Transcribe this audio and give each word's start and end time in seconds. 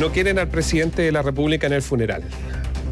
No 0.00 0.10
quieren 0.10 0.38
al 0.38 0.48
presidente 0.48 1.02
de 1.02 1.12
la 1.12 1.22
República 1.22 1.66
en 1.68 1.72
el 1.72 1.82
funeral. 1.82 2.24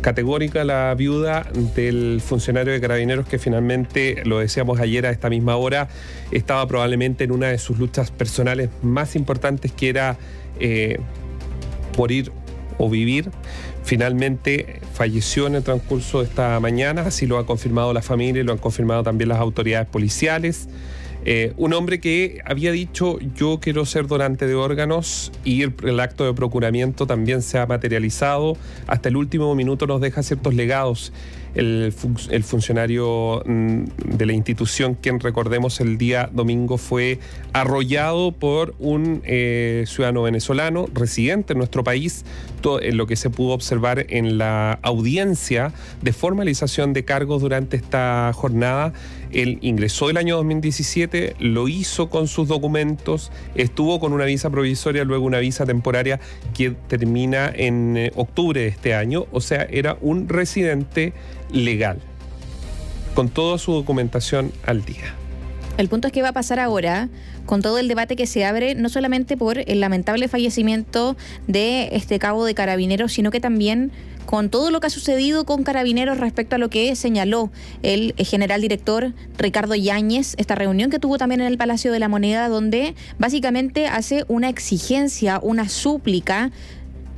Categórica 0.03 0.65
la 0.65 0.95
viuda 0.95 1.47
del 1.75 2.21
funcionario 2.25 2.73
de 2.73 2.81
carabineros 2.81 3.27
que 3.27 3.39
finalmente, 3.39 4.23
lo 4.25 4.39
decíamos 4.39 4.81
ayer 4.81 5.07
a 5.07 5.11
esta 5.11 5.29
misma 5.29 5.57
hora, 5.57 5.89
estaba 6.31 6.67
probablemente 6.67 7.25
en 7.25 7.33
una 7.33 7.49
de 7.49 7.59
sus 7.59 7.79
luchas 7.79 8.11
personales 8.11 8.71
más 8.83 9.17
importantes 9.17 9.73
que 9.73 9.89
era 9.89 10.17
eh, 10.61 10.99
morir 11.99 12.33
o 12.79 12.89
vivir. 12.89 13.31
Finalmente 13.85 14.81
falleció 14.95 15.49
en 15.49 15.57
el 15.57 15.65
transcurso 15.65 16.21
de 16.21 16.27
esta 16.27 16.59
mañana, 16.61 17.03
así 17.03 17.27
lo 17.27 17.39
ha 17.39 17.47
confirmado 17.47 17.93
la 17.93 18.03
familia 18.03 18.43
y 18.43 18.45
lo 18.45 18.53
han 18.53 18.59
confirmado 18.59 19.03
también 19.03 19.29
las 19.29 19.39
autoridades 19.39 19.89
policiales. 19.89 20.69
Eh, 21.25 21.53
un 21.57 21.73
hombre 21.73 22.01
que 22.01 22.41
había 22.45 22.73
dicho 22.73 23.19
yo 23.37 23.61
quiero 23.61 23.87
ser 23.87 24.09
donante 24.09 24.47
de 24.47 24.57
órganos 24.57 25.31
y 25.45 25.63
el, 25.63 26.01
acto 26.01 26.25
de 26.25 26.35
procuramiento 26.35 27.07
también 27.07 27.43
se 27.43 27.59
ha 27.59 27.67
materializado. 27.67 28.57
Hasta 28.87 29.09
el 29.09 29.17
último 29.17 29.55
minuto 29.55 29.87
nos 29.87 30.01
deja 30.01 30.23
ciertos 30.23 30.55
legados 30.55 31.13
el, 31.55 31.93
funcionario 32.43 33.43
mm, 33.45 33.85
de 34.17 34.27
la 34.27 34.33
institución, 34.33 34.95
quien 34.95 35.21
recordemos 35.21 35.81
el 35.81 35.99
día 35.99 36.31
domingo 36.33 36.79
fue 36.79 37.19
arrollado 37.53 38.33
por 38.33 38.75
un 38.79 39.23
eh, 39.25 39.85
ciudadano 39.87 40.23
venezolano 40.23 40.87
residente 40.95 41.53
en 41.53 41.59
nuestro 41.59 41.85
país, 41.85 42.25
todo, 42.61 42.81
en 42.81 42.97
lo 42.97 43.07
que 43.07 43.17
se 43.17 43.29
pudo 43.31 43.53
observar 43.53 44.07
en 44.09 44.39
la 44.39 44.79
audiencia 44.83 45.73
de 46.01 46.13
formalización 46.13 46.93
de 46.93 47.05
cargos 47.05 47.43
durante 47.43 47.77
esta 47.77 48.33
jornada. 48.35 48.93
Él 49.33 49.59
ingresó 49.63 50.11
el 50.11 50.17
año 50.17 50.37
2017, 50.37 51.37
lo 51.39 51.69
hizo 51.69 52.09
con 52.11 52.29
sus 52.29 52.49
documentos, 52.49 53.31
estuvo 53.55 53.99
con 54.01 54.13
una 54.13 54.25
visa 54.25 54.51
provisoria, 54.51 55.05
luego 55.05 55.25
una 55.25 55.39
visa 55.39 55.65
temporaria 55.65 56.21
que 56.55 56.71
termina 56.71 57.51
en 57.55 57.97
eh, 57.97 58.13
octubre 58.15 58.61
de 58.61 58.69
este 58.69 58.95
año, 58.95 59.27
o 59.33 59.41
sea, 59.41 59.63
era 59.63 59.97
un 60.01 60.29
residente 60.29 61.13
legal, 61.51 61.99
con 63.15 63.29
toda 63.29 63.59
su 63.59 63.73
documentación 63.73 64.53
al 64.67 64.85
día. 64.85 65.15
El 65.79 65.89
punto 65.89 66.07
es 66.09 66.13
que 66.13 66.23
va 66.23 66.29
a 66.29 66.33
pasar 66.33 66.61
ahora 66.61 67.09
con 67.47 67.63
todo 67.63 67.79
el 67.79 67.89
debate 67.89 68.17
que 68.17 68.27
se 68.27 68.45
abre, 68.45 68.75
no 68.75 68.89
solamente 68.89 69.37
por 69.37 69.59
el 69.59 69.81
lamentable 69.81 70.29
fallecimiento 70.29 71.17
de 71.47 71.91
este 71.93 72.19
cabo 72.19 72.45
de 72.45 72.55
carabineros, 72.55 73.13
sino 73.13 73.31
que 73.31 73.41
también 73.41 73.93
con 74.27 74.51
todo 74.51 74.71
lo 74.71 74.81
que 74.81 74.87
ha 74.87 74.91
sucedido 74.91 75.45
con 75.45 75.65
carabineros 75.65 76.19
respecto 76.19 76.57
a 76.57 76.59
lo 76.59 76.71
que 76.71 76.95
señaló 76.97 77.51
el 77.83 78.15
general 78.19 78.61
director 78.61 79.13
Ricardo 79.37 79.75
Yáñez, 79.75 80.35
esta 80.39 80.55
reunión 80.55 80.91
que 80.91 80.99
tuvo 80.99 81.19
también 81.19 81.41
en 81.41 81.49
el 81.49 81.59
Palacio 81.59 81.93
de 81.93 81.99
la 81.99 82.09
Moneda, 82.09 82.49
donde 82.49 82.95
básicamente 83.19 83.87
hace 83.87 84.25
una 84.29 84.49
exigencia, 84.49 85.41
una 85.43 85.69
súplica 85.69 86.51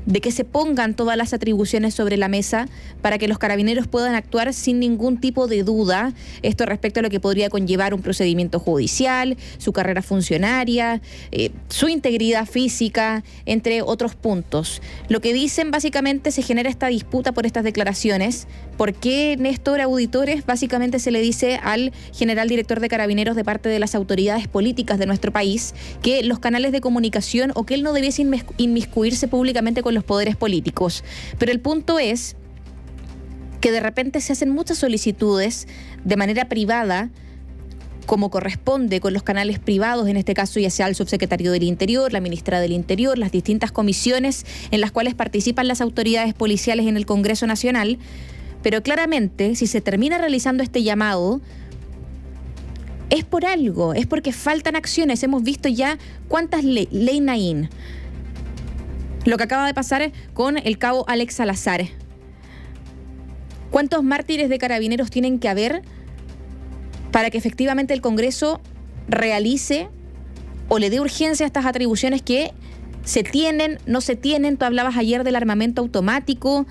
de 0.06 0.20
que 0.20 0.32
se 0.32 0.44
pongan 0.44 0.94
todas 0.94 1.16
las 1.16 1.32
atribuciones 1.32 1.94
sobre 1.94 2.16
la 2.16 2.28
mesa 2.28 2.68
para 3.02 3.18
que 3.18 3.28
los 3.28 3.38
carabineros 3.38 3.86
puedan 3.86 4.14
actuar 4.14 4.52
sin 4.52 4.80
ningún 4.80 5.18
tipo 5.18 5.46
de 5.46 5.62
duda. 5.62 6.12
Esto 6.42 6.66
respecto 6.66 7.00
a 7.00 7.02
lo 7.02 7.10
que 7.10 7.20
podría 7.20 7.50
conllevar 7.50 7.94
un 7.94 8.02
procedimiento 8.02 8.58
judicial, 8.58 9.36
su 9.58 9.72
carrera 9.72 10.02
funcionaria, 10.02 11.00
eh, 11.30 11.50
su 11.68 11.88
integridad 11.88 12.46
física, 12.46 13.24
entre 13.46 13.82
otros 13.82 14.14
puntos. 14.14 14.82
Lo 15.08 15.20
que 15.20 15.32
dicen 15.32 15.70
básicamente 15.70 16.30
se 16.30 16.42
genera 16.42 16.68
esta 16.68 16.88
disputa 16.88 17.32
por 17.32 17.46
estas 17.46 17.64
declaraciones. 17.64 18.46
¿Por 18.76 18.92
qué 18.94 19.36
Néstor 19.38 19.80
Auditores 19.80 20.44
básicamente 20.44 20.98
se 20.98 21.10
le 21.10 21.20
dice 21.20 21.58
al 21.62 21.92
general 22.12 22.48
director 22.48 22.80
de 22.80 22.88
carabineros 22.88 23.36
de 23.36 23.44
parte 23.44 23.68
de 23.68 23.78
las 23.78 23.94
autoridades 23.94 24.48
políticas 24.48 24.98
de 24.98 25.06
nuestro 25.06 25.32
país 25.32 25.74
que 26.02 26.22
los 26.24 26.38
canales 26.38 26.72
de 26.72 26.80
comunicación 26.80 27.52
o 27.54 27.64
que 27.64 27.74
él 27.74 27.82
no 27.82 27.92
debiese 27.92 28.26
inmiscuirse 28.56 29.28
públicamente 29.28 29.82
con 29.82 29.93
los 29.94 30.04
poderes 30.04 30.36
políticos. 30.36 31.04
Pero 31.38 31.52
el 31.52 31.60
punto 31.60 31.98
es 31.98 32.36
que 33.60 33.72
de 33.72 33.80
repente 33.80 34.20
se 34.20 34.32
hacen 34.32 34.50
muchas 34.50 34.78
solicitudes 34.78 35.66
de 36.04 36.16
manera 36.16 36.48
privada 36.48 37.10
como 38.04 38.30
corresponde 38.30 39.00
con 39.00 39.12
los 39.12 39.22
canales 39.22 39.58
privados, 39.58 40.08
en 40.08 40.16
este 40.16 40.34
caso 40.34 40.60
ya 40.60 40.70
sea 40.70 40.88
el 40.88 40.94
subsecretario 40.94 41.52
del 41.52 41.62
Interior, 41.62 42.12
la 42.12 42.20
ministra 42.20 42.60
del 42.60 42.72
Interior, 42.72 43.16
las 43.18 43.32
distintas 43.32 43.72
comisiones 43.72 44.44
en 44.70 44.80
las 44.80 44.92
cuales 44.92 45.14
participan 45.14 45.68
las 45.68 45.80
autoridades 45.80 46.34
policiales 46.34 46.86
en 46.86 46.96
el 46.96 47.06
Congreso 47.06 47.46
Nacional, 47.46 47.98
pero 48.62 48.82
claramente 48.82 49.56
si 49.56 49.66
se 49.66 49.80
termina 49.80 50.18
realizando 50.18 50.62
este 50.62 50.82
llamado, 50.82 51.40
es 53.10 53.24
por 53.24 53.44
algo, 53.44 53.94
es 53.94 54.06
porque 54.06 54.32
faltan 54.32 54.76
acciones. 54.76 55.22
Hemos 55.22 55.42
visto 55.42 55.68
ya 55.68 55.98
cuántas 56.28 56.64
ley, 56.64 56.88
ley 56.90 57.20
Naín, 57.20 57.68
lo 59.24 59.36
que 59.36 59.44
acaba 59.44 59.66
de 59.66 59.74
pasar 59.74 60.12
con 60.32 60.58
el 60.58 60.78
cabo 60.78 61.04
Alex 61.08 61.34
Salazar. 61.34 61.82
¿Cuántos 63.70 64.04
mártires 64.04 64.48
de 64.48 64.58
carabineros 64.58 65.10
tienen 65.10 65.38
que 65.38 65.48
haber 65.48 65.82
para 67.10 67.30
que 67.30 67.38
efectivamente 67.38 67.94
el 67.94 68.00
Congreso 68.00 68.60
realice 69.08 69.88
o 70.68 70.78
le 70.78 70.90
dé 70.90 71.00
urgencia 71.00 71.44
a 71.44 71.48
estas 71.48 71.66
atribuciones 71.66 72.22
que 72.22 72.52
se 73.04 73.22
tienen, 73.22 73.78
no 73.86 74.00
se 74.00 74.16
tienen? 74.16 74.56
Tú 74.56 74.64
hablabas 74.64 74.96
ayer 74.96 75.24
del 75.24 75.36
armamento 75.36 75.82
automático, 75.82 76.66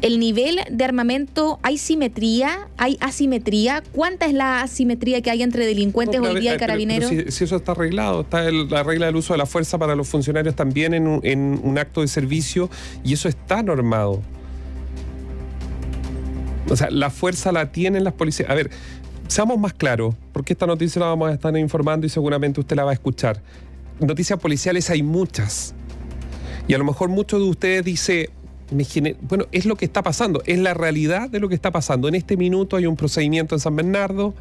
el 0.00 0.20
nivel 0.20 0.60
de 0.70 0.84
armamento, 0.84 1.58
¿hay 1.62 1.76
simetría? 1.76 2.68
¿Hay 2.76 2.96
asimetría? 3.00 3.82
¿Cuánta 3.92 4.26
es 4.26 4.32
la 4.32 4.62
asimetría 4.62 5.20
que 5.22 5.30
hay 5.30 5.42
entre 5.42 5.66
delincuentes 5.66 6.20
hoy 6.20 6.40
día 6.40 6.54
y 6.54 6.58
carabineros? 6.58 7.10
si, 7.10 7.44
eso 7.44 7.56
está 7.56 7.72
arreglado, 7.72 8.20
está 8.20 8.50
la 8.50 8.82
regla 8.84 9.06
del 9.06 9.16
uso 9.16 9.34
de 9.34 9.38
la 9.38 9.46
fuerza 9.46 9.76
para 9.78 9.96
los 9.96 10.08
funcionarios 10.08 10.54
también 10.54 10.94
en 10.94 11.06
un, 11.08 11.20
en 11.24 11.60
un 11.62 11.78
acto 11.78 12.02
de 12.02 12.08
servicio 12.08 12.70
y 13.04 13.14
eso 13.14 13.28
está 13.28 13.62
normado. 13.62 14.22
O 16.70 16.76
sea, 16.76 16.90
la 16.90 17.10
fuerza 17.10 17.50
la 17.50 17.72
tienen 17.72 18.04
las 18.04 18.12
policías. 18.12 18.50
A 18.50 18.54
ver, 18.54 18.70
seamos 19.26 19.58
más 19.58 19.72
claros, 19.72 20.14
porque 20.32 20.52
esta 20.52 20.66
noticia 20.66 21.00
la 21.00 21.06
vamos 21.06 21.30
a 21.30 21.34
estar 21.34 21.56
informando 21.56 22.06
y 22.06 22.10
seguramente 22.10 22.60
usted 22.60 22.76
la 22.76 22.84
va 22.84 22.90
a 22.90 22.94
escuchar. 22.94 23.42
Noticias 23.98 24.38
policiales 24.38 24.90
hay 24.90 25.02
muchas. 25.02 25.74
Y 26.68 26.74
a 26.74 26.78
lo 26.78 26.84
mejor 26.84 27.08
muchos 27.08 27.40
de 27.40 27.48
ustedes 27.48 27.84
bueno, 29.22 29.46
es 29.52 29.66
lo 29.66 29.76
que 29.76 29.84
está 29.84 30.02
pasando, 30.02 30.42
es 30.46 30.58
la 30.58 30.74
realidad 30.74 31.30
de 31.30 31.40
lo 31.40 31.48
que 31.48 31.54
está 31.54 31.70
pasando. 31.70 32.08
En 32.08 32.14
este 32.14 32.36
minuto 32.36 32.76
hay 32.76 32.86
un 32.86 32.96
procedimiento 32.96 33.54
en 33.54 33.60
San 33.60 33.76
Bernardo, 33.76 34.34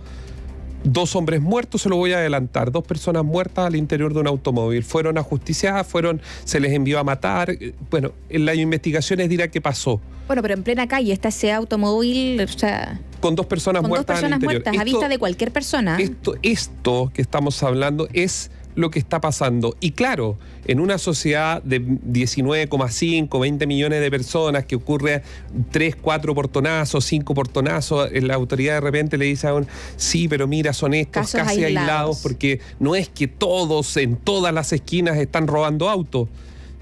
dos 0.83 1.15
hombres 1.15 1.41
muertos, 1.41 1.81
se 1.81 1.89
lo 1.89 1.97
voy 1.97 2.13
a 2.13 2.17
adelantar, 2.17 2.71
dos 2.71 2.83
personas 2.83 3.23
muertas 3.23 3.65
al 3.65 3.75
interior 3.75 4.13
de 4.13 4.19
un 4.19 4.27
automóvil. 4.27 4.83
Fueron 4.83 5.17
ajusticiadas, 5.17 5.87
fueron, 5.87 6.21
se 6.43 6.59
les 6.59 6.71
envió 6.73 6.99
a 6.99 7.03
matar. 7.03 7.57
Bueno, 7.89 8.11
en 8.29 8.45
las 8.45 8.55
investigaciones 8.57 9.29
dirá 9.29 9.47
qué 9.49 9.61
pasó. 9.61 10.01
Bueno, 10.27 10.41
pero 10.41 10.53
en 10.53 10.63
plena 10.63 10.87
calle 10.87 11.13
está 11.13 11.29
ese 11.29 11.51
automóvil, 11.53 12.41
o 12.41 12.47
sea, 12.47 12.99
con 13.21 13.35
dos 13.35 13.45
personas 13.45 13.81
con 13.81 13.89
muertas. 13.89 14.07
Dos 14.07 14.21
personas 14.21 14.43
muertas, 14.43 14.77
a 14.77 14.83
vista 14.83 15.07
de 15.07 15.17
cualquier 15.17 15.51
persona. 15.51 15.97
Esto, 15.99 16.35
esto 16.41 17.11
que 17.13 17.21
estamos 17.21 17.63
hablando 17.63 18.07
es 18.13 18.51
lo 18.77 18.91
que 18.91 18.99
está 18.99 19.19
pasando. 19.19 19.75
Y 19.79 19.91
claro, 19.91 20.37
en 20.65 20.79
una 20.79 20.99
sociedad 20.99 21.63
de 21.63 21.81
19,5, 21.81 23.41
20 23.41 23.65
millones 23.65 24.01
de 24.01 24.11
personas 24.11 24.65
que 24.65 24.75
ocurre 24.75 25.23
3, 25.71 25.95
4 25.95 26.35
portonazos, 26.35 27.03
5 27.05 27.33
portonazos, 27.33 28.09
la 28.13 28.35
autoridad 28.35 28.75
de 28.75 28.81
repente 28.81 29.17
le 29.17 29.25
dice 29.25 29.47
a 29.47 29.55
un, 29.55 29.67
sí, 29.95 30.27
pero 30.27 30.47
mira, 30.47 30.73
son 30.73 30.93
estos 30.93 31.31
casi 31.31 31.63
aislados. 31.63 32.19
porque 32.21 32.61
no 32.79 32.95
es 32.95 33.09
que 33.09 33.27
todos 33.27 33.97
en 33.97 34.15
todas 34.15 34.53
las 34.53 34.71
esquinas 34.71 35.17
están 35.17 35.47
robando 35.47 35.89
autos. 35.89 36.29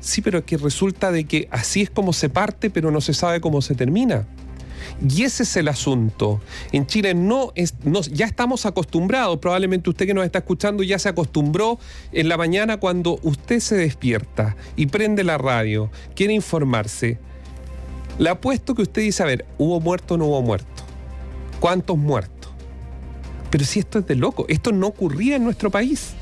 Sí, 0.02 0.22
pero 0.22 0.40
es 0.40 0.46
que 0.46 0.58
resulta 0.58 1.12
de 1.12 1.24
que 1.24 1.48
así 1.50 1.82
es 1.82 1.90
como 1.90 2.12
se 2.12 2.28
parte, 2.28 2.70
pero 2.70 2.92
no 2.92 3.00
se 3.00 3.14
sabe 3.14 3.40
cómo 3.40 3.62
se 3.62 3.74
termina. 3.74 4.28
Y 5.08 5.24
ese 5.24 5.44
es 5.44 5.56
el 5.58 5.68
asunto. 5.68 6.42
En 6.72 6.86
Chile 6.88 7.14
no, 7.14 7.52
es, 7.56 7.76
ya 8.12 8.26
estamos 8.26 8.66
acostumbrados, 8.66 9.38
probablemente 9.40 9.90
usted 9.90 10.06
que 10.06 10.14
nos 10.14 10.26
está 10.26 10.40
escuchando 10.40 10.84
ya 10.84 11.00
se 11.00 11.10
acostumbró 11.10 11.80
en 12.12 12.30
la 12.30 12.38
mañana 12.38 12.78
cuando 12.78 13.20
usted 13.24 13.60
se 13.60 13.76
despierta 13.76 14.56
y 14.76 14.88
prende 14.88 15.24
la 15.24 15.38
radio, 15.38 15.90
quiere 16.16 16.34
informarse. 16.34 17.18
Le 18.18 18.30
apuesto 18.30 18.76
que 18.76 18.84
usted 18.84 19.02
dice, 19.02 19.24
a 19.24 19.26
ver, 19.26 19.46
¿hubo 19.58 19.80
muerto 19.82 20.14
o 20.14 20.18
no 20.18 20.26
hubo 20.26 20.42
muerto? 20.42 20.84
¿Cuántos 21.60 21.98
muertos? 21.98 22.52
Pero 23.50 23.66
si 23.66 23.80
esto 23.80 24.00
es 24.00 24.08
de 24.08 24.16
loco, 24.16 24.46
esto 24.48 24.72
no 24.72 24.88
ocurría 24.88 25.36
en 25.36 25.44
nuestro 25.44 25.70
país. 25.70 26.14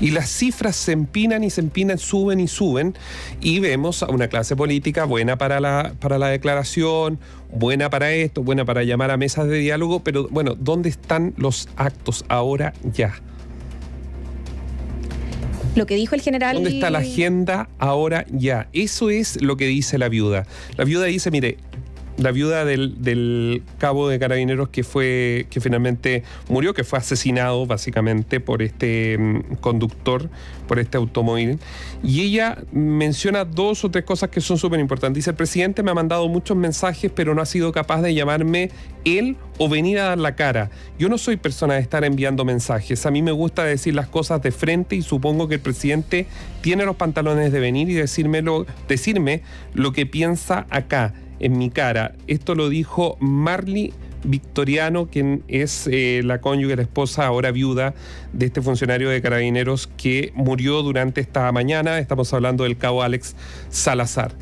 Y 0.00 0.10
las 0.10 0.28
cifras 0.28 0.76
se 0.76 0.92
empinan 0.92 1.42
y 1.44 1.50
se 1.50 1.60
empinan, 1.60 1.98
suben 1.98 2.40
y 2.40 2.48
suben, 2.48 2.94
y 3.40 3.60
vemos 3.60 4.02
a 4.02 4.06
una 4.06 4.28
clase 4.28 4.56
política 4.56 5.04
buena 5.04 5.38
para 5.38 5.60
la, 5.60 5.94
para 6.00 6.18
la 6.18 6.28
declaración, 6.28 7.18
buena 7.52 7.88
para 7.90 8.12
esto, 8.12 8.42
buena 8.42 8.64
para 8.64 8.82
llamar 8.82 9.10
a 9.10 9.16
mesas 9.16 9.48
de 9.48 9.58
diálogo, 9.58 10.00
pero 10.00 10.28
bueno, 10.30 10.54
¿dónde 10.54 10.88
están 10.88 11.34
los 11.36 11.68
actos 11.76 12.24
ahora 12.28 12.74
ya? 12.82 13.14
Lo 15.76 15.84
que 15.84 15.94
dijo 15.94 16.14
el 16.14 16.22
general. 16.22 16.54
¿Dónde 16.54 16.70
está 16.70 16.88
la 16.88 17.00
agenda 17.00 17.68
ahora 17.78 18.24
ya? 18.30 18.68
Eso 18.72 19.10
es 19.10 19.40
lo 19.42 19.58
que 19.58 19.66
dice 19.66 19.98
la 19.98 20.08
viuda. 20.08 20.46
La 20.78 20.84
viuda 20.84 21.04
dice, 21.04 21.30
mire, 21.30 21.58
la 22.18 22.32
viuda 22.32 22.64
del, 22.64 23.62
cabo 23.78 24.08
de 24.08 24.18
carabineros 24.18 24.70
que 24.70 24.84
fue 24.84 25.46
que 25.50 25.60
finalmente 25.60 26.22
murió, 26.48 26.74
que 26.74 26.84
fue 26.84 26.98
asesinado 26.98 27.66
básicamente 27.66 28.40
por 28.40 28.62
este 28.62 29.18
mm, 29.18 29.56
conductor, 29.60 30.28
por 30.66 30.78
este 30.78 30.96
automóvil. 30.96 31.58
Y 32.02 32.22
ella 32.22 32.58
menciona 32.72 33.44
dos 33.44 33.84
o 33.84 33.90
tres 33.90 34.04
cosas 34.04 34.30
que 34.30 34.40
son 34.40 34.58
súper 34.58 34.80
importantes. 34.80 35.16
Dice, 35.16 35.30
el 35.30 35.36
presidente 35.36 35.82
me 35.82 35.90
ha 35.90 35.94
mandado 35.94 36.28
muchos 36.28 36.56
mensajes, 36.56 37.10
pero 37.14 37.34
no 37.34 37.42
ha 37.42 37.46
sido 37.46 37.72
capaz 37.72 38.02
de 38.02 38.14
llamarme 38.14 38.70
él 39.04 39.36
o 39.58 39.68
venir 39.68 39.98
a 39.98 40.04
dar 40.04 40.18
la 40.18 40.34
cara. 40.34 40.70
Yo 40.98 41.08
no 41.08 41.18
soy 41.18 41.36
persona 41.36 41.74
de 41.74 41.80
estar 41.80 42.04
enviando 42.04 42.44
mensajes. 42.44 43.06
A 43.06 43.10
mí 43.10 43.22
me 43.22 43.32
gusta 43.32 43.64
decir 43.64 43.94
las 43.94 44.08
cosas 44.08 44.42
de 44.42 44.52
frente 44.52 44.96
y 44.96 45.02
supongo 45.02 45.48
que 45.48 45.56
el 45.56 45.60
presidente 45.60 46.26
tiene 46.62 46.84
los 46.84 46.96
pantalones 46.96 47.52
de 47.52 47.60
venir 47.60 47.88
y 47.90 47.94
decirme 47.94 48.42
lo 48.42 49.92
que 49.92 50.06
piensa 50.06 50.66
acá 50.70 51.14
en 51.40 51.58
mi 51.58 51.70
cara. 51.70 52.14
Esto 52.26 52.54
lo 52.54 52.68
dijo 52.68 53.16
Marley 53.20 53.92
Victoriano, 54.24 55.06
quien 55.06 55.42
es 55.48 55.88
eh, 55.90 56.22
la 56.24 56.40
cónyuge, 56.40 56.76
la 56.76 56.82
esposa, 56.82 57.26
ahora 57.26 57.52
viuda 57.52 57.94
de 58.32 58.46
este 58.46 58.60
funcionario 58.60 59.08
de 59.08 59.22
carabineros 59.22 59.88
que 59.96 60.32
murió 60.34 60.82
durante 60.82 61.20
esta 61.20 61.50
mañana. 61.52 61.98
Estamos 61.98 62.32
hablando 62.32 62.64
del 62.64 62.76
cabo 62.76 63.02
Alex 63.02 63.36
Salazar. 63.68 64.32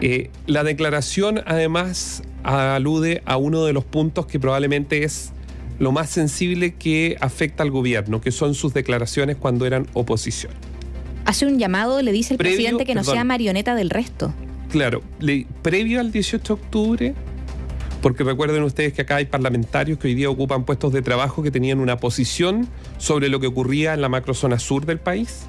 Eh, 0.00 0.30
la 0.46 0.64
declaración 0.64 1.40
además 1.46 2.22
alude 2.42 3.22
a 3.24 3.36
uno 3.36 3.64
de 3.64 3.72
los 3.72 3.84
puntos 3.84 4.26
que 4.26 4.38
probablemente 4.38 5.04
es 5.04 5.32
lo 5.78 5.92
más 5.92 6.10
sensible 6.10 6.74
que 6.74 7.16
afecta 7.20 7.62
al 7.62 7.70
gobierno, 7.70 8.20
que 8.20 8.30
son 8.30 8.54
sus 8.54 8.74
declaraciones 8.74 9.36
cuando 9.36 9.66
eran 9.66 9.86
oposición. 9.94 10.52
Hace 11.24 11.46
un 11.46 11.58
llamado, 11.58 12.02
le 12.02 12.12
dice 12.12 12.34
el 12.34 12.38
presidente 12.38 12.84
que 12.84 12.94
no 12.94 13.02
sea 13.02 13.24
marioneta 13.24 13.74
del 13.74 13.90
resto. 13.90 14.32
Claro, 14.74 15.02
previo 15.62 16.00
al 16.00 16.10
18 16.10 16.56
de 16.56 16.60
octubre, 16.60 17.14
porque 18.02 18.24
recuerden 18.24 18.64
ustedes 18.64 18.92
que 18.92 19.02
acá 19.02 19.14
hay 19.14 19.26
parlamentarios 19.26 20.00
que 20.00 20.08
hoy 20.08 20.16
día 20.16 20.28
ocupan 20.28 20.64
puestos 20.64 20.92
de 20.92 21.00
trabajo 21.00 21.44
que 21.44 21.52
tenían 21.52 21.78
una 21.78 21.98
posición 21.98 22.66
sobre 22.98 23.28
lo 23.28 23.38
que 23.38 23.46
ocurría 23.46 23.94
en 23.94 24.00
la 24.00 24.08
macrozona 24.08 24.58
sur 24.58 24.84
del 24.84 24.98
país 24.98 25.42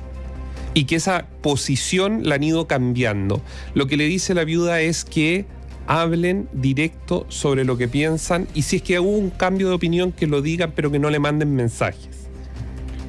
y 0.76 0.86
que 0.86 0.98
esa 0.98 1.26
posición 1.42 2.30
la 2.30 2.36
han 2.36 2.44
ido 2.44 2.68
cambiando. 2.68 3.42
Lo 3.74 3.88
que 3.88 3.98
le 3.98 4.06
dice 4.06 4.36
la 4.36 4.44
viuda 4.44 4.82
es 4.82 5.04
que 5.04 5.48
hablen 5.88 6.48
directo 6.54 7.26
sobre 7.28 7.66
lo 7.66 7.80
que 7.80 7.88
piensan 7.88 8.48
y 8.54 8.62
si 8.62 8.76
es 8.76 8.84
que 8.84 9.00
hubo 9.00 9.10
un 9.10 9.32
cambio 9.32 9.70
de 9.70 9.74
opinión 9.74 10.12
que 10.12 10.28
lo 10.28 10.44
digan 10.44 10.72
pero 10.76 10.92
que 10.92 11.00
no 11.00 11.10
le 11.10 11.18
manden 11.18 11.56
mensajes. 11.56 12.25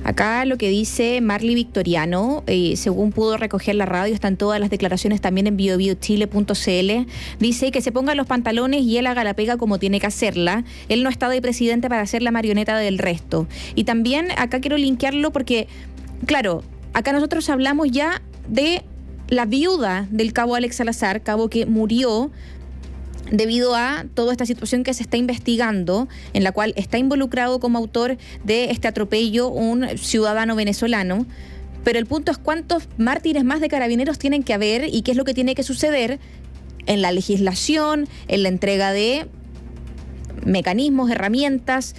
Acá 0.06 0.44
lo 0.44 0.56
que 0.56 0.69
dice 0.69 1.20
Marley 1.20 1.56
Victoriano, 1.56 2.44
eh, 2.47 2.76
según 2.76 3.11
pudo 3.11 3.37
recoger 3.37 3.75
la 3.75 3.87
radio, 3.87 4.14
están 4.14 4.37
todas 4.37 4.61
las 4.61 4.70
declaraciones 4.70 5.20
también 5.20 5.49
en 5.49 5.56
biobiochile.cl, 5.56 7.11
dice 7.41 7.73
que 7.73 7.81
se 7.81 7.91
ponga 7.91 8.14
los 8.14 8.29
pantalones 8.29 8.82
y 8.82 8.99
él 8.99 9.08
haga 9.08 9.25
la 9.25 9.35
pega 9.35 9.56
como 9.56 9.81
tiene 9.81 9.99
que 9.99 10.06
hacerla. 10.06 10.62
Él 10.88 11.03
no 11.03 11.11
está 11.11 11.29
de 11.29 11.43
presidente 11.43 11.88
para 11.88 12.06
ser 12.06 12.23
la 12.23 12.31
marioneta 12.31 12.79
del 12.79 12.99
resto. 12.99 13.49
Y 13.75 13.82
también 13.82 14.29
acá 14.37 14.61
quiero 14.61 14.76
linkearlo 14.76 15.32
porque, 15.32 15.67
claro, 16.25 16.62
acá 16.93 17.11
nosotros 17.12 17.50
hablamos 17.50 17.91
ya 17.91 18.23
de 18.47 18.85
la 19.29 19.44
viuda 19.44 20.06
del 20.12 20.32
cabo 20.32 20.55
Alex 20.55 20.76
Salazar, 20.76 21.25
cabo 21.25 21.49
que 21.50 21.67
murió 21.67 22.31
debido 23.31 23.75
a 23.75 24.05
toda 24.14 24.32
esta 24.32 24.46
situación 24.46 24.84
que 24.84 24.94
se 24.94 25.02
está 25.02 25.17
investigando, 25.17 26.08
en 26.32 26.44
la 26.44 26.52
cual 26.52 26.73
está 26.76 26.99
involucrado 26.99 27.61
como 27.61 27.78
autor 27.78 28.17
de 28.44 28.70
este 28.70 28.88
atropello 28.88 29.49
un 29.49 29.87
ciudadano 29.99 30.55
venezolano. 30.56 31.26
Pero 31.84 31.99
el 31.99 32.06
punto 32.06 32.32
es 32.32 32.38
cuántos 32.38 32.88
mártires 32.99 33.44
más 33.44 33.61
de 33.61 33.69
carabineros 33.69 34.19
tienen 34.19 34.43
que 34.43 34.55
haber 34.55 34.93
y 34.93 35.02
qué 35.02 35.12
es 35.12 35.17
lo 35.17 35.25
que 35.25 35.34
tiene 35.34 35.55
que 35.55 35.62
suceder 35.62 36.19
en 36.87 37.02
la 37.02 37.12
legislación, 37.12 38.08
en 38.28 38.43
la 38.43 38.49
entrega 38.49 38.93
de 38.93 39.26
mecanismos, 40.44 41.11
herramientas, 41.11 41.94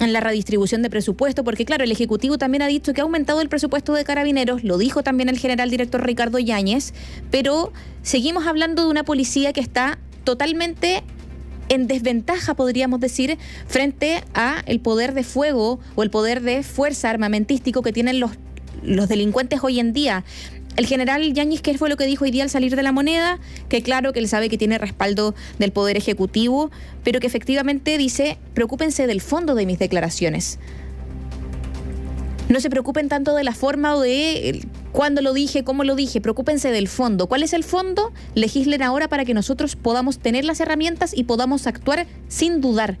en 0.00 0.12
la 0.12 0.20
redistribución 0.20 0.82
de 0.82 0.90
presupuesto, 0.90 1.44
porque 1.44 1.64
claro, 1.64 1.84
el 1.84 1.90
Ejecutivo 1.90 2.36
también 2.36 2.62
ha 2.62 2.66
dicho 2.66 2.92
que 2.92 3.00
ha 3.00 3.04
aumentado 3.04 3.40
el 3.40 3.48
presupuesto 3.48 3.94
de 3.94 4.04
carabineros, 4.04 4.62
lo 4.62 4.76
dijo 4.78 5.02
también 5.02 5.28
el 5.28 5.38
general 5.38 5.70
director 5.70 6.04
Ricardo 6.04 6.38
Yáñez, 6.38 6.92
pero 7.30 7.72
seguimos 8.02 8.46
hablando 8.46 8.84
de 8.84 8.90
una 8.90 9.04
policía 9.04 9.52
que 9.54 9.60
está 9.60 9.98
totalmente 10.26 11.04
en 11.70 11.86
desventaja, 11.86 12.54
podríamos 12.54 13.00
decir, 13.00 13.38
frente 13.66 14.22
a 14.34 14.62
el 14.66 14.80
poder 14.80 15.14
de 15.14 15.24
fuego 15.24 15.80
o 15.94 16.02
el 16.02 16.10
poder 16.10 16.42
de 16.42 16.62
fuerza 16.62 17.08
armamentístico 17.08 17.80
que 17.80 17.92
tienen 17.92 18.20
los, 18.20 18.32
los 18.82 19.08
delincuentes 19.08 19.60
hoy 19.62 19.80
en 19.80 19.94
día. 19.94 20.24
El 20.76 20.86
general 20.86 21.32
Yáñez, 21.32 21.62
¿qué 21.62 21.78
fue 21.78 21.88
lo 21.88 21.96
que 21.96 22.04
dijo 22.04 22.24
hoy 22.24 22.30
día 22.30 22.42
al 22.42 22.50
salir 22.50 22.76
de 22.76 22.82
la 22.82 22.92
moneda? 22.92 23.38
Que 23.68 23.82
claro 23.82 24.12
que 24.12 24.18
él 24.18 24.28
sabe 24.28 24.50
que 24.50 24.58
tiene 24.58 24.76
respaldo 24.76 25.34
del 25.58 25.72
Poder 25.72 25.96
Ejecutivo, 25.96 26.70
pero 27.02 27.18
que 27.18 27.26
efectivamente 27.26 27.96
dice, 27.96 28.36
preocúpense 28.52 29.06
del 29.06 29.22
fondo 29.22 29.54
de 29.54 29.64
mis 29.64 29.78
declaraciones. 29.78 30.58
No 32.48 32.60
se 32.60 32.70
preocupen 32.70 33.08
tanto 33.08 33.34
de 33.34 33.42
la 33.42 33.52
forma 33.52 33.96
o 33.96 34.00
de 34.00 34.66
cuándo 34.92 35.20
lo 35.20 35.32
dije, 35.32 35.64
cómo 35.64 35.82
lo 35.82 35.96
dije, 35.96 36.20
preocúpense 36.20 36.70
del 36.70 36.86
fondo. 36.86 37.26
¿Cuál 37.26 37.42
es 37.42 37.52
el 37.52 37.64
fondo? 37.64 38.12
Legislen 38.34 38.82
ahora 38.82 39.08
para 39.08 39.24
que 39.24 39.34
nosotros 39.34 39.74
podamos 39.74 40.18
tener 40.18 40.44
las 40.44 40.60
herramientas 40.60 41.12
y 41.12 41.24
podamos 41.24 41.66
actuar 41.66 42.06
sin 42.28 42.60
dudar. 42.60 42.98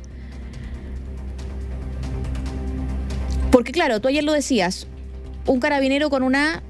Porque 3.52 3.72
claro, 3.72 4.00
tú 4.00 4.08
ayer 4.08 4.24
lo 4.24 4.32
decías, 4.32 4.88
un 5.46 5.60
carabinero 5.60 6.10
con 6.10 6.24
una 6.24 6.62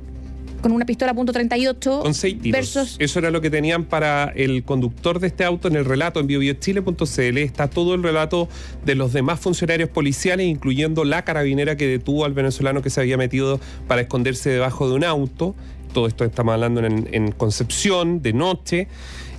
con 0.60 0.72
una 0.72 0.84
pistola 0.84 1.14
.38 1.14 2.02
con 2.02 2.14
seis 2.14 2.38
tiros. 2.40 2.96
Eso 2.98 3.18
era 3.18 3.30
lo 3.30 3.40
que 3.40 3.50
tenían 3.50 3.84
para 3.84 4.32
el 4.34 4.64
conductor 4.64 5.20
de 5.20 5.28
este 5.28 5.44
auto 5.44 5.68
en 5.68 5.76
el 5.76 5.84
relato 5.84 6.20
en 6.20 6.26
biobiochile.cl. 6.26 7.38
Está 7.38 7.68
todo 7.68 7.94
el 7.94 8.02
relato 8.02 8.48
de 8.84 8.94
los 8.94 9.12
demás 9.12 9.40
funcionarios 9.40 9.88
policiales, 9.88 10.46
incluyendo 10.46 11.04
la 11.04 11.24
carabinera 11.24 11.76
que 11.76 11.86
detuvo 11.86 12.24
al 12.24 12.32
venezolano 12.32 12.82
que 12.82 12.90
se 12.90 13.00
había 13.00 13.16
metido 13.16 13.60
para 13.86 14.02
esconderse 14.02 14.50
debajo 14.50 14.88
de 14.88 14.94
un 14.94 15.04
auto. 15.04 15.54
Todo 15.92 16.06
esto 16.06 16.24
estamos 16.24 16.52
hablando 16.52 16.84
en, 16.84 17.32
Concepción, 17.32 18.20
de 18.22 18.32
noche. 18.32 18.88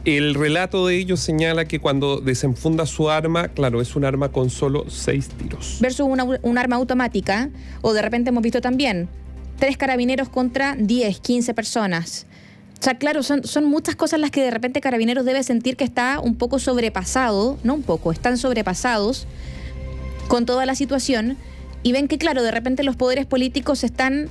El 0.05 0.35
relato 0.35 0.87
de 0.87 0.95
ellos 0.95 1.19
señala 1.19 1.65
que 1.65 1.79
cuando 1.79 2.21
desenfunda 2.21 2.85
su 2.85 3.09
arma, 3.09 3.49
claro, 3.49 3.81
es 3.81 3.95
un 3.95 4.05
arma 4.05 4.29
con 4.29 4.49
solo 4.49 4.85
seis 4.89 5.27
tiros. 5.29 5.77
Versus 5.81 6.07
una, 6.07 6.23
un 6.23 6.57
arma 6.57 6.77
automática, 6.77 7.49
o 7.81 7.93
de 7.93 8.01
repente 8.01 8.29
hemos 8.29 8.41
visto 8.41 8.61
también 8.61 9.09
tres 9.57 9.77
carabineros 9.77 10.29
contra 10.29 10.75
10, 10.77 11.19
15 11.19 11.53
personas. 11.53 12.25
O 12.79 12.83
sea, 12.83 12.95
claro, 12.95 13.23
son, 13.23 13.43
son 13.43 13.65
muchas 13.65 13.95
cosas 13.95 14.19
las 14.19 14.29
que 14.29 14.43
de 14.43 14.51
repente 14.51 14.81
Carabineros 14.81 15.25
debe 15.25 15.41
sentir 15.41 15.75
que 15.75 15.83
está 15.83 16.19
un 16.19 16.35
poco 16.35 16.59
sobrepasado, 16.59 17.57
no 17.63 17.73
un 17.73 17.81
poco, 17.81 18.11
están 18.11 18.37
sobrepasados 18.37 19.25
con 20.27 20.45
toda 20.45 20.65
la 20.65 20.75
situación 20.75 21.37
y 21.81 21.91
ven 21.91 22.07
que, 22.07 22.19
claro, 22.19 22.43
de 22.43 22.51
repente 22.51 22.83
los 22.83 22.95
poderes 22.95 23.25
políticos 23.25 23.83
están 23.83 24.29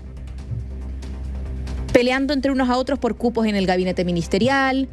peleando 1.93 2.34
entre 2.34 2.53
unos 2.53 2.69
a 2.69 2.77
otros 2.77 2.98
por 2.98 3.17
cupos 3.17 3.46
en 3.46 3.56
el 3.56 3.67
gabinete 3.67 4.05
ministerial, 4.05 4.89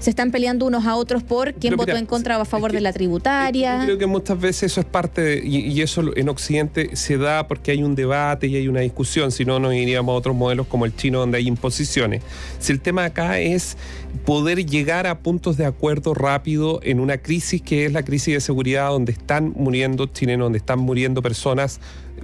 se 0.00 0.10
están 0.10 0.30
peleando 0.30 0.66
unos 0.66 0.86
a 0.86 0.96
otros 0.96 1.22
por 1.22 1.54
quién 1.54 1.76
votó 1.76 1.96
en 1.96 2.06
contra 2.06 2.38
o 2.38 2.42
a 2.42 2.44
favor 2.44 2.72
de 2.72 2.80
la 2.80 2.92
tributaria. 2.92 3.80
Yo 3.80 3.84
creo 3.84 3.98
que 3.98 4.06
muchas 4.06 4.40
veces 4.40 4.72
eso 4.72 4.80
es 4.80 4.86
parte, 4.86 5.40
y, 5.44 5.80
eso 5.80 6.02
en 6.16 6.28
Occidente 6.28 6.96
se 6.96 7.18
da 7.18 7.46
porque 7.46 7.70
hay 7.70 7.82
un 7.82 7.94
debate 7.94 8.46
y 8.46 8.56
hay 8.56 8.66
una 8.66 8.80
discusión, 8.80 9.30
si 9.30 9.44
no 9.44 9.60
nos 9.60 9.74
iríamos 9.74 10.12
a 10.12 10.16
otros 10.16 10.34
modelos 10.34 10.66
como 10.66 10.86
el 10.86 10.96
chino 10.96 11.20
donde 11.20 11.38
hay 11.38 11.46
imposiciones. 11.46 12.22
Si 12.58 12.72
el 12.72 12.80
tema 12.80 13.04
acá 13.04 13.38
es 13.38 13.76
poder 14.24 14.64
llegar 14.64 15.06
a 15.06 15.18
puntos 15.18 15.56
de 15.56 15.66
acuerdo 15.66 16.14
rápido 16.14 16.80
en 16.82 16.98
una 16.98 17.18
crisis 17.18 17.62
que 17.62 17.84
es 17.84 17.92
la 17.92 18.02
crisis 18.02 18.34
de 18.34 18.40
seguridad 18.40 18.88
donde 18.88 19.12
están 19.12 19.52
muriendo 19.54 20.06
chilenos, 20.06 20.46
donde 20.46 20.58
están 20.58 20.78
muriendo 20.78 21.22
personas 21.22 21.80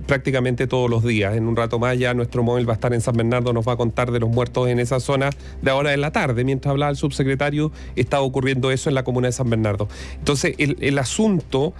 prácticamente 0.06 0.66
todos 0.66 0.90
los 0.90 1.02
días. 1.02 1.36
En 1.36 1.46
un 1.46 1.56
rato 1.56 1.78
más 1.78 1.98
ya 1.98 2.14
nuestro 2.14 2.42
móvil 2.42 2.68
va 2.68 2.72
a 2.72 2.74
estar 2.74 2.92
en 2.92 3.00
San 3.00 3.16
Bernardo, 3.16 3.52
nos 3.52 3.66
va 3.66 3.72
a 3.72 3.76
contar 3.76 4.10
de 4.10 4.20
los 4.20 4.30
muertos 4.30 4.68
en 4.68 4.78
esa 4.78 5.00
zona 5.00 5.30
de 5.62 5.70
ahora 5.70 5.94
en 5.94 6.00
la 6.00 6.12
tarde. 6.12 6.44
Mientras 6.44 6.70
hablaba 6.70 6.90
el 6.90 6.96
subsecretario, 6.96 7.65
estaba 7.94 8.22
ocurriendo 8.22 8.70
eso 8.70 8.88
en 8.88 8.94
la 8.94 9.04
comuna 9.04 9.28
de 9.28 9.32
San 9.32 9.50
Bernardo. 9.50 9.88
Entonces, 10.18 10.54
el, 10.58 10.98
asunto 10.98 11.74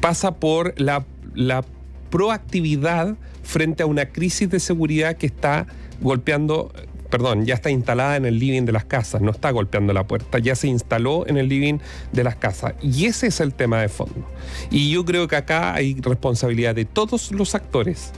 pasa 0.00 0.36
por 0.36 0.80
la, 0.80 1.04
la 1.34 1.64
proactividad 2.10 3.16
frente 3.42 3.82
a 3.82 3.86
una 3.86 4.06
crisis 4.06 4.48
de 4.50 4.60
seguridad 4.60 5.16
que 5.16 5.26
está 5.26 5.66
golpeando 6.00 6.72
perdón, 7.12 7.44
ya 7.44 7.52
está 7.52 7.68
instalada 7.68 8.16
en 8.16 8.24
el 8.24 8.38
living 8.38 8.62
de 8.62 8.72
las 8.72 8.86
casas, 8.86 9.20
no 9.20 9.32
está 9.32 9.50
golpeando 9.50 9.92
la 9.92 10.06
puerta, 10.06 10.38
ya 10.38 10.54
se 10.54 10.66
instaló 10.66 11.26
en 11.28 11.36
el 11.36 11.46
living 11.46 11.78
de 12.10 12.24
las 12.24 12.36
casas. 12.36 12.72
Y 12.80 13.04
ese 13.04 13.26
es 13.26 13.40
el 13.40 13.52
tema 13.52 13.82
de 13.82 13.90
fondo. 13.90 14.26
Y 14.70 14.90
yo 14.90 15.04
creo 15.04 15.28
que 15.28 15.36
acá 15.36 15.74
hay 15.74 15.94
responsabilidad 16.00 16.74
de 16.74 16.86
todos 16.86 17.30
los 17.30 17.54
actores 17.54 18.12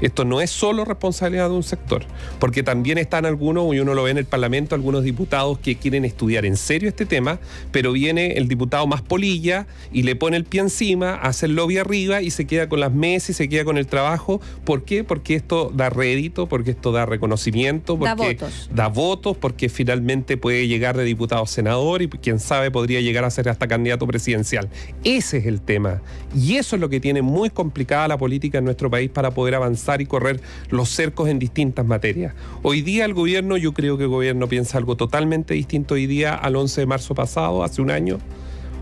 Esto 0.00 0.24
no 0.24 0.40
es 0.40 0.50
solo 0.50 0.84
responsabilidad 0.84 1.48
de 1.48 1.54
un 1.54 1.62
sector, 1.62 2.04
porque 2.38 2.62
también 2.62 2.98
están 2.98 3.26
algunos, 3.26 3.74
y 3.74 3.80
uno 3.80 3.94
lo 3.94 4.04
ve 4.04 4.10
en 4.10 4.18
el 4.18 4.24
Parlamento, 4.24 4.74
algunos 4.74 5.04
diputados 5.04 5.58
que 5.58 5.76
quieren 5.76 6.04
estudiar 6.04 6.46
en 6.46 6.56
serio 6.56 6.88
este 6.88 7.06
tema, 7.06 7.38
pero 7.72 7.92
viene 7.92 8.32
el 8.32 8.48
diputado 8.48 8.86
más 8.86 9.02
polilla 9.02 9.66
y 9.92 10.02
le 10.02 10.16
pone 10.16 10.36
el 10.36 10.44
pie 10.44 10.60
encima, 10.60 11.14
hace 11.14 11.46
el 11.46 11.54
lobby 11.54 11.78
arriba 11.78 12.22
y 12.22 12.30
se 12.30 12.46
queda 12.46 12.68
con 12.68 12.80
las 12.80 12.92
mesas 12.92 13.30
y 13.30 13.34
se 13.34 13.48
queda 13.48 13.64
con 13.64 13.78
el 13.78 13.86
trabajo. 13.86 14.40
¿Por 14.64 14.84
qué? 14.84 15.04
Porque 15.04 15.34
esto 15.34 15.70
da 15.74 15.90
rédito, 15.90 16.46
porque 16.46 16.70
esto 16.70 16.92
da 16.92 17.06
reconocimiento, 17.06 17.98
porque 17.98 18.08
da 18.08 18.14
votos, 18.14 18.70
da 18.72 18.88
votos 18.88 19.36
porque 19.36 19.68
finalmente 19.68 20.36
puede 20.36 20.66
llegar 20.66 20.96
de 20.96 21.04
diputado 21.04 21.42
a 21.42 21.46
senador 21.46 22.02
y 22.02 22.08
quién 22.08 22.38
sabe 22.38 22.70
podría 22.70 23.00
llegar 23.00 23.24
a 23.24 23.30
ser 23.30 23.48
hasta 23.48 23.68
candidato 23.68 24.06
presidencial. 24.06 24.68
Ese 25.04 25.38
es 25.38 25.46
el 25.46 25.60
tema. 25.60 26.00
Y 26.34 26.56
eso 26.56 26.76
es 26.76 26.80
lo 26.80 26.88
que 26.88 27.00
tiene 27.00 27.22
muy 27.22 27.50
complicada 27.50 28.08
la 28.08 28.18
política 28.18 28.58
en 28.58 28.64
nuestro 28.64 28.90
país 28.90 29.10
para 29.10 29.32
poder 29.32 29.54
avanzar 29.54 29.89
y 29.98 30.06
correr 30.06 30.40
los 30.68 30.88
cercos 30.88 31.28
en 31.28 31.38
distintas 31.38 31.86
materias. 31.86 32.34
Hoy 32.62 32.82
día 32.82 33.04
el 33.04 33.14
gobierno, 33.14 33.56
yo 33.56 33.72
creo 33.72 33.96
que 33.96 34.04
el 34.04 34.10
gobierno 34.10 34.48
piensa 34.48 34.78
algo 34.78 34.96
totalmente 34.96 35.54
distinto 35.54 35.94
hoy 35.94 36.06
día 36.06 36.34
al 36.34 36.56
11 36.56 36.82
de 36.82 36.86
marzo 36.86 37.14
pasado, 37.14 37.64
hace 37.64 37.82
un 37.82 37.90
año. 37.90 38.18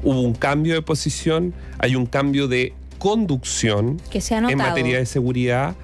Hubo 0.02 0.20
un 0.20 0.34
cambio 0.34 0.74
de 0.74 0.82
posición, 0.82 1.54
hay 1.78 1.96
un 1.96 2.06
cambio 2.06 2.48
de 2.48 2.74
conducción 2.98 4.00
que 4.10 4.20
se 4.20 4.34
ha 4.34 4.38
en 4.38 4.58
materia 4.58 4.98
de 4.98 5.06
seguridad 5.06 5.76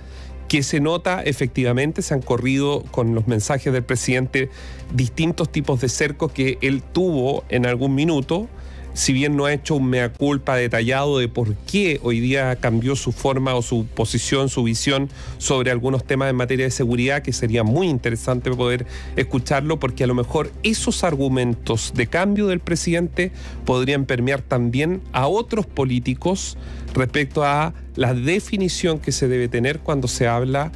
que 0.48 0.62
se 0.62 0.80
nota 0.80 1.22
efectivamente, 1.22 2.02
se 2.02 2.14
han 2.14 2.22
corrido 2.22 2.82
con 2.90 3.14
los 3.14 3.26
mensajes 3.26 3.72
del 3.72 3.82
presidente 3.82 4.50
distintos 4.92 5.50
tipos 5.50 5.80
de 5.80 5.88
cercos 5.88 6.32
que 6.32 6.58
él 6.60 6.82
tuvo 6.82 7.44
en 7.48 7.66
algún 7.66 7.94
minuto 7.94 8.48
si 8.94 9.12
bien 9.12 9.36
no 9.36 9.44
ha 9.44 9.52
hecho 9.52 9.74
un 9.74 9.90
mea 9.90 10.12
culpa 10.12 10.56
detallado 10.56 11.18
de 11.18 11.28
por 11.28 11.54
qué 11.54 12.00
hoy 12.02 12.20
día 12.20 12.56
cambió 12.56 12.96
su 12.96 13.12
forma 13.12 13.54
o 13.54 13.62
su 13.62 13.86
posición, 13.86 14.48
su 14.48 14.62
visión 14.62 15.10
sobre 15.38 15.70
algunos 15.70 16.04
temas 16.04 16.30
en 16.30 16.36
materia 16.36 16.64
de 16.64 16.70
seguridad, 16.70 17.22
que 17.22 17.32
sería 17.32 17.64
muy 17.64 17.88
interesante 17.88 18.50
poder 18.52 18.86
escucharlo, 19.16 19.80
porque 19.80 20.04
a 20.04 20.06
lo 20.06 20.14
mejor 20.14 20.52
esos 20.62 21.02
argumentos 21.04 21.92
de 21.94 22.06
cambio 22.06 22.46
del 22.46 22.60
presidente 22.60 23.32
podrían 23.64 24.04
permear 24.04 24.42
también 24.42 25.02
a 25.12 25.26
otros 25.26 25.66
políticos 25.66 26.56
respecto 26.94 27.44
a 27.44 27.74
la 27.96 28.14
definición 28.14 29.00
que 29.00 29.12
se 29.12 29.26
debe 29.26 29.48
tener 29.48 29.80
cuando 29.80 30.06
se 30.06 30.28
habla 30.28 30.70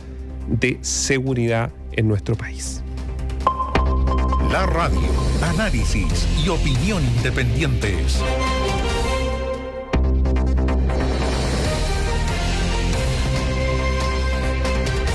de 0.48 0.78
seguridad 0.82 1.70
en 1.92 2.08
nuestro 2.08 2.37
país. 2.37 2.82
La 4.50 4.64
radio, 4.64 4.99
análisis 5.43 6.26
y 6.43 6.49
opinión 6.49 7.05
independientes. 7.05 8.23